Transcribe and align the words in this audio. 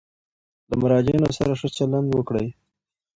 له 0.69 0.75
مراجعینو 0.81 1.29
سره 1.37 1.53
ښه 1.59 1.67
چلند 1.77 2.07
وکړئ. 2.13 2.47